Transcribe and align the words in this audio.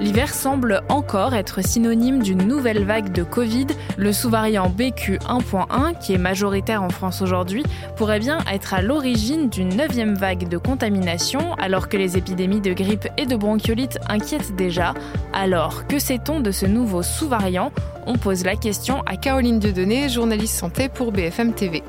L'hiver 0.00 0.32
semble 0.32 0.80
encore 0.88 1.34
être 1.34 1.62
synonyme 1.62 2.22
d'une 2.22 2.48
nouvelle 2.48 2.84
vague 2.84 3.12
de 3.12 3.22
Covid. 3.22 3.66
Le 3.98 4.14
sous-variant 4.14 4.70
BQ 4.70 5.18
1.1, 5.18 5.98
qui 5.98 6.14
est 6.14 6.18
majoritaire 6.18 6.82
en 6.82 6.88
France 6.88 7.20
aujourd'hui, 7.20 7.64
pourrait 7.96 8.18
bien 8.18 8.38
être 8.50 8.72
à 8.72 8.80
l'origine 8.80 9.50
d'une 9.50 9.76
neuvième 9.76 10.14
vague 10.14 10.48
de 10.48 10.56
contamination, 10.56 11.52
alors 11.54 11.90
que 11.90 11.98
les 11.98 12.16
épidémies 12.16 12.62
de 12.62 12.72
grippe 12.72 13.08
et 13.18 13.26
de 13.26 13.36
bronchiolite 13.36 13.98
inquiètent 14.08 14.56
déjà. 14.56 14.94
Alors, 15.34 15.86
que 15.86 15.98
sait-on 15.98 16.40
de 16.40 16.50
ce 16.50 16.64
nouveau 16.64 17.02
sous-variant? 17.02 17.70
On 18.06 18.16
pose 18.16 18.42
la 18.42 18.56
question 18.56 19.02
à 19.04 19.18
Caroline 19.18 19.58
Dieudonné, 19.58 20.08
journaliste 20.08 20.56
santé 20.56 20.88
pour 20.88 21.12
BFM 21.12 21.52
TV. 21.52 21.82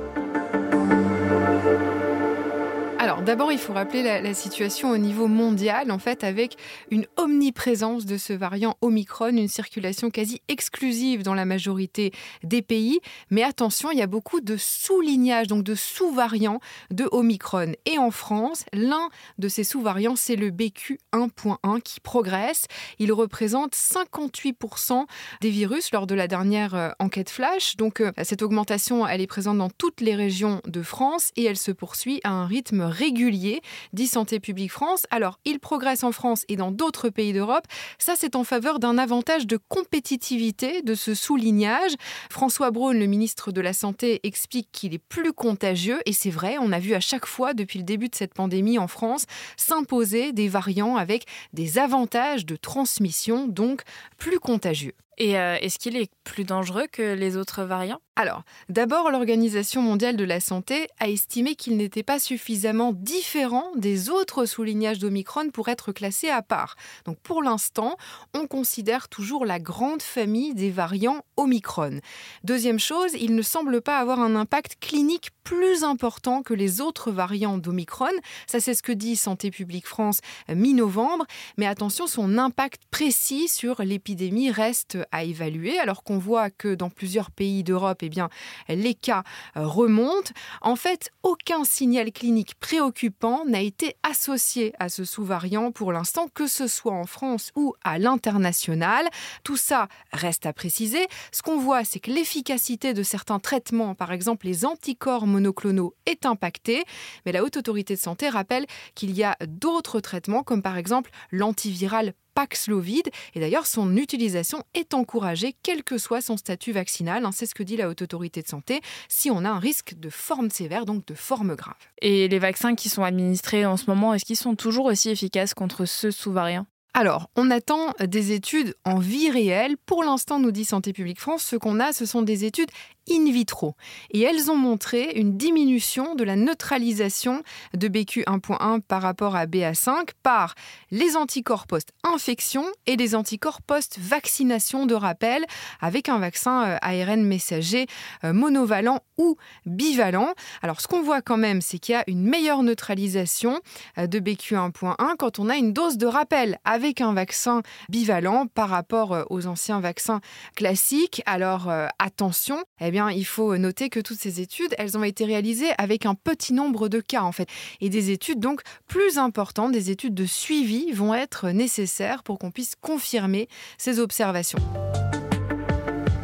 D'abord, 3.26 3.52
il 3.52 3.60
faut 3.60 3.74
rappeler 3.74 4.02
la, 4.02 4.34
situation 4.34 4.90
au 4.90 4.98
niveau 4.98 5.28
mondial, 5.28 5.92
en 5.92 6.00
fait, 6.00 6.24
avec 6.24 6.56
une 6.90 7.06
omniprésence 7.18 8.08
de 8.08 8.18
ce 8.18 8.34
variant 8.34 8.78
Omicron, 8.82 9.38
une 9.38 9.48
circulation 9.48 10.10
quasi 10.10 10.42
exclusive 10.48 11.22
dans 11.22 11.36
la 11.36 11.46
majorité 11.46 12.12
des 12.44 12.64
pays. 12.64 13.00
Mais 13.30 13.44
attention, 13.44 13.92
il 13.92 14.00
y 14.00 14.02
a 14.02 14.08
beaucoup 14.08 14.42
de 14.42 14.58
sous-lignages, 14.58 15.46
donc 15.46 15.64
de 15.64 15.76
sous-variants 15.76 16.60
de 16.90 17.08
Omicron. 17.12 17.74
Et 17.86 18.00
en 18.00 18.10
France, 18.10 18.66
l'un 18.74 19.10
de 19.38 19.48
ces 19.48 19.64
sous-variants, 19.64 20.16
c'est 20.16 20.36
le 20.36 20.50
BQ 20.50 20.98
1.1 21.14 21.80
qui 21.80 22.00
progresse. 22.00 22.66
Il 22.98 23.14
représente 23.14 23.76
58% 23.76 25.06
des 25.42 25.52
virus 25.52 25.92
lors 25.92 26.08
de 26.08 26.16
la 26.16 26.28
dernière 26.28 26.74
euh, 26.74 26.90
enquête 26.98 27.30
flash. 27.30 27.78
Donc, 27.78 28.02
euh, 28.02 28.12
cette 28.24 28.42
augmentation, 28.42 29.06
elle 29.06 29.22
est 29.22 29.28
présente 29.28 29.60
dans 29.60 29.70
toutes 29.70 30.02
les 30.02 30.16
régions 30.16 30.60
de 30.66 30.82
France 30.82 31.30
et 31.36 31.44
elle 31.44 31.58
se 31.58 31.72
poursuit 31.72 32.20
à 32.24 32.32
un 32.32 32.48
rythme 32.48 32.82
régulier 32.82 33.11
régulier, 33.12 33.62
dit 33.92 34.08
Santé 34.08 34.40
publique 34.40 34.72
France. 34.72 35.06
Alors, 35.12 35.38
il 35.44 35.60
progresse 35.60 36.04
en 36.04 36.14
France 36.14 36.46
et 36.48 36.56
dans 36.56 36.72
d'autres 36.72 37.10
pays 37.10 37.34
d'Europe. 37.34 37.66
Ça, 38.00 38.14
c'est 38.18 38.38
en 38.38 38.46
faveur 38.46 38.80
d'un 38.80 38.98
avantage 38.98 39.46
de 39.46 39.58
compétitivité 39.58 40.82
de 40.82 40.96
ce 40.96 41.14
soulignage. 41.14 41.92
François 42.30 42.72
Braun, 42.72 42.98
le 42.98 43.06
ministre 43.08 43.52
de 43.52 43.60
la 43.60 43.74
Santé, 43.74 44.22
explique 44.24 44.70
qu'il 44.72 44.94
est 44.94 45.04
plus 45.10 45.34
contagieux. 45.34 46.00
Et 46.06 46.14
c'est 46.14 46.30
vrai, 46.30 46.56
on 46.60 46.72
a 46.72 46.80
vu 46.80 46.94
à 46.94 47.02
chaque 47.02 47.26
fois, 47.26 47.54
depuis 47.54 47.80
le 47.80 47.86
début 47.86 48.08
de 48.08 48.16
cette 48.16 48.34
pandémie 48.34 48.80
en 48.80 48.88
France, 48.88 49.26
s'imposer 49.58 50.32
des 50.32 50.48
variants 50.48 50.96
avec 50.96 51.26
des 51.52 51.78
avantages 51.78 52.46
de 52.46 52.56
transmission, 52.56 53.48
donc 53.48 53.82
plus 54.18 54.40
contagieux. 54.40 54.94
Et 55.18 55.38
euh, 55.38 55.58
est-ce 55.62 55.78
qu'il 55.78 55.98
est 55.98 56.12
plus 56.24 56.44
dangereux 56.46 56.88
que 56.92 57.14
les 57.14 57.38
autres 57.38 57.64
variants? 57.64 58.00
Alors, 58.16 58.44
d'abord, 58.70 59.10
l'Organisation 59.10 59.82
mondiale 59.82 60.16
de 60.16 60.24
la 60.24 60.40
santé 60.40 60.88
a 61.00 61.10
estimé 61.10 61.56
qu'il 61.56 61.78
n'était 61.78 62.04
pas 62.04 62.20
suffisamment 62.20 62.92
différent 62.94 63.72
des 63.76 64.10
autres 64.10 64.46
soulignages 64.46 65.00
d'Omicron 65.00 65.50
pour 65.50 65.70
être 65.70 65.92
classé 65.92 66.30
à 66.30 66.42
part. 66.42 66.76
Donc, 67.06 67.20
pour 67.22 67.42
l'instant, 67.42 67.98
on 68.34 68.48
considère 68.48 69.10
toujours 69.10 69.46
la 69.46 69.60
grande 69.60 70.02
famille 70.02 70.54
des 70.54 70.70
variants 70.70 71.22
Omicron. 71.38 72.00
Deuxième 72.44 72.80
chose, 72.80 73.12
il 73.20 73.36
ne 73.36 73.42
semble 73.42 73.82
pas 73.82 73.98
avoir 73.98 74.20
un 74.20 74.36
impact 74.36 74.78
clinique 74.80 75.30
plus 75.44 75.84
important 75.84 76.44
que 76.44 76.54
les 76.54 76.82
autres 76.82 77.12
variants 77.12 77.58
d'Omicron. 77.58 78.12
Ça, 78.46 78.60
c'est 78.60 78.74
ce 78.74 78.84
que 78.84 78.92
dit 78.92 79.16
Santé 79.16 79.52
publique 79.52 79.88
France 79.88 80.20
mi-novembre. 80.50 81.26
Mais 81.58 81.66
attention, 81.66 82.08
son 82.08 82.38
impact 82.38 82.84
précis 82.92 83.48
sur 83.48 83.82
l'épidémie 83.82 84.52
reste 84.52 84.98
à 85.12 85.24
évaluer, 85.24 85.80
alors 85.80 86.04
qu'on 86.04 86.18
voit 86.18 86.50
que 86.50 86.76
dans 86.76 86.90
plusieurs 86.90 87.32
pays 87.32 87.64
d'Europe, 87.64 88.00
eh 88.02 88.10
bien, 88.10 88.30
les 88.70 88.94
cas 88.94 89.24
euh, 89.58 89.66
remontent. 89.66 90.32
En 90.62 90.76
fait, 90.76 91.12
aucun 91.24 91.64
signal 91.64 92.12
clinique 92.12 92.56
préoccupant 92.56 93.46
n'a 93.46 93.62
été 93.62 93.96
associé 94.04 94.74
à 94.80 94.90
ce 94.90 95.04
sous-variant 95.04 95.72
pour 95.72 95.92
l'instant, 95.92 96.28
que 96.34 96.48
ce 96.48 96.68
soit 96.68 96.94
en 96.94 97.06
France 97.06 97.52
ou 97.56 97.74
à 97.84 98.00
l'international. 98.00 99.08
Tout 99.44 99.58
ça 99.58 99.88
reste 100.14 100.46
à 100.46 100.54
préciser. 100.54 101.08
Ce 101.32 101.42
qu'on 101.42 101.58
voit, 101.58 101.84
c'est 101.84 102.00
que 102.00 102.12
l'efficacité 102.12 102.94
de 102.94 103.04
certains 103.04 103.40
traitements, 103.40 103.96
par 103.96 104.12
exemple 104.12 104.46
les 104.46 104.66
anticorps 104.66 105.28
monoclonaux, 105.28 105.94
est 106.06 106.26
impactée. 106.26 106.84
Mais 107.26 107.32
la 107.32 107.44
Haute 107.44 107.58
Autorité 107.58 107.96
de 107.96 108.00
Santé 108.00 108.30
rappelle 108.30 108.66
qu'il 108.96 109.12
y 109.12 109.24
a 109.24 109.38
d'autres 109.48 110.00
traitements, 110.00 110.44
comme 110.44 110.62
par 110.62 110.78
exemple 110.78 111.12
l'antiviral 111.32 112.14
Paxlovid. 112.34 113.10
Et 113.36 113.40
d'ailleurs, 113.40 113.66
son 113.66 113.96
utilisation 113.96 114.64
est 114.74 114.94
encouragée, 114.94 115.56
quel 115.64 115.84
que 115.84 115.98
soit 115.98 116.22
son 116.22 116.38
statut 116.38 116.72
vaccinal. 116.72 117.26
Hein, 117.26 117.32
c'est 117.34 117.46
ce 117.46 117.56
que 117.56 117.64
dit 117.64 117.78
la 117.78 117.90
Haute 117.90 118.02
Autorité 118.02 118.42
de 118.42 118.48
Santé, 118.48 118.82
si 119.08 119.30
on 119.30 119.46
a 119.46 119.50
un 119.50 119.60
risque 119.60 119.96
de 119.98 120.10
forme 120.10 120.50
sévère, 120.50 120.86
donc 120.86 121.06
de 121.06 121.14
forme 121.14 121.56
grave. 121.56 121.76
Et 122.02 122.28
les 122.28 122.40
vaccins 122.40 122.76
qui 122.76 122.90
sont 122.90 123.04
administrés 123.04 123.66
en 123.66 123.78
ce 123.78 123.86
moment, 123.88 124.14
est-ce 124.14 124.26
qu'ils 124.26 124.38
sont 124.38 124.56
toujours 124.56 124.86
aussi 124.86 125.10
efficaces 125.10 125.54
contre 125.54 125.86
ce 125.86 126.12
sous-variant? 126.12 126.66
Alors, 126.94 127.30
on 127.38 127.50
attend 127.52 127.94
des 128.06 128.34
études 128.34 128.76
en 128.84 129.00
vie 129.00 129.32
réelle. 129.32 129.78
Pour 129.86 130.04
l'instant, 130.04 130.40
nous 130.40 130.52
dit 130.52 130.66
Santé 130.66 130.92
publique 130.92 131.22
France, 131.22 131.44
ce 131.44 131.56
qu'on 131.56 131.80
a, 131.80 131.94
ce 131.94 132.06
sont 132.06 132.22
des 132.22 132.44
études 132.44 132.70
in 133.10 133.32
vitro. 133.32 133.76
Et 134.12 134.22
elles 134.22 134.52
ont 134.52 134.58
montré 134.58 135.14
une 135.16 135.38
diminution 135.38 136.16
de 136.16 136.24
la 136.24 136.36
neutralisation 136.36 137.44
de 137.74 137.88
BQ 137.88 138.24
1.1 138.24 138.82
par 138.82 139.02
rapport 139.02 139.36
à 139.36 139.46
BA5 139.46 140.10
par 140.24 140.56
les 140.92 141.16
anticorps 141.16 141.68
post-infection 141.68 142.66
et 142.86 142.96
les 142.96 143.16
anticorps 143.16 143.62
post-vaccination 143.62 144.86
de 144.86 144.94
rappel 144.94 145.46
avec 145.80 146.10
un 146.10 146.20
vaccin 146.20 146.64
euh, 146.64 146.78
ARN 146.82 147.24
messager 147.24 147.88
euh, 148.24 148.34
monovalent 148.34 149.00
ou 149.18 149.38
bivalent. 149.66 150.34
Alors 150.62 150.82
ce 150.82 150.88
qu'on 150.88 151.02
voit 151.02 151.22
quand 151.22 151.38
même, 151.38 151.62
c'est 151.62 151.80
qu'il 151.80 151.94
y 151.94 151.98
a 151.98 152.04
une 152.08 152.24
meilleure 152.24 152.64
neutralisation 152.64 153.60
euh, 153.98 154.08
de 154.08 154.20
BQ 154.20 154.56
1.1 154.56 155.16
quand 155.18 155.40
on 155.40 155.50
a 155.50 155.56
une 155.56 155.74
dose 155.74 155.98
de 155.98 156.06
rappel 156.06 156.60
avec 156.66 157.02
un 157.02 157.14
vaccin 157.14 157.62
bivalent 157.90 158.48
par 158.48 158.70
rapport 158.70 159.26
aux 159.30 159.48
anciens 159.48 159.80
vaccins 159.80 160.22
classiques. 160.56 161.22
Alors 161.26 161.70
attention, 162.00 162.64
eh 162.94 163.16
il 163.16 163.26
faut 163.26 163.58
noter 163.58 163.90
que 163.90 164.00
toutes 164.00 164.20
ces 164.20 164.42
études, 164.42 164.74
elles 164.78 164.98
ont 164.98 165.04
été 165.04 165.26
réalisées 165.26 165.72
avec 165.78 166.06
un 166.06 166.16
petit 166.16 166.54
nombre 166.54 166.90
de 166.90 167.00
cas, 167.00 167.22
en 167.22 167.32
fait. 167.32 167.48
Et 167.80 167.90
des 167.90 168.12
études 168.12 168.40
donc 168.40 168.62
plus 168.88 169.18
importantes, 169.18 169.72
des 169.72 169.92
études 169.92 170.14
de 170.14 170.26
suivi 170.26 170.92
vont 170.92 171.14
être 171.14 171.50
nécessaires 171.50 172.24
pour 172.24 172.40
qu'on 172.40 172.52
puisse 172.52 172.76
confirmer 172.76 173.48
ces 173.78 174.00
observations. 174.00 174.60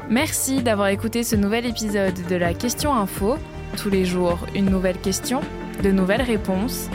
Merci 0.09 0.63
d'avoir 0.63 0.87
écouté 0.87 1.23
ce 1.23 1.35
nouvel 1.35 1.65
épisode 1.65 2.15
de 2.27 2.35
la 2.35 2.53
Question 2.53 2.93
Info. 2.93 3.37
Tous 3.75 3.89
les 3.89 4.05
jours, 4.05 4.39
une 4.55 4.69
nouvelle 4.69 4.99
question, 4.99 5.41
de 5.83 5.91
nouvelles 5.91 6.21
réponses. 6.21 6.89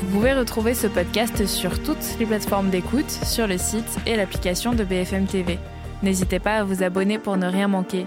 Vous 0.00 0.06
pouvez 0.18 0.32
retrouver 0.32 0.74
ce 0.74 0.86
podcast 0.86 1.46
sur 1.46 1.82
toutes 1.82 2.18
les 2.18 2.26
plateformes 2.26 2.70
d'écoute, 2.70 3.10
sur 3.10 3.46
le 3.46 3.58
site 3.58 3.98
et 4.06 4.16
l'application 4.16 4.72
de 4.72 4.84
BFM 4.84 5.26
TV. 5.26 5.58
N'hésitez 6.02 6.38
pas 6.38 6.56
à 6.56 6.64
vous 6.64 6.82
abonner 6.82 7.18
pour 7.18 7.36
ne 7.36 7.46
rien 7.46 7.68
manquer. 7.68 8.06